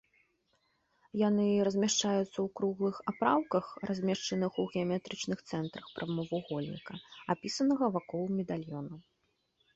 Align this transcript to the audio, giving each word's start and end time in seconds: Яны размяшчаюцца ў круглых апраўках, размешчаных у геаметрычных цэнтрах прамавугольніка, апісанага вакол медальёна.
Яны 1.27 1.43
размяшчаюцца 1.67 2.23
ў 2.41 2.45
круглых 2.59 2.95
апраўках, 3.11 3.65
размешчаных 3.91 4.57
у 4.65 4.67
геаметрычных 4.73 5.45
цэнтрах 5.51 5.85
прамавугольніка, 6.01 6.93
апісанага 7.37 7.85
вакол 8.01 8.23
медальёна. 8.41 8.95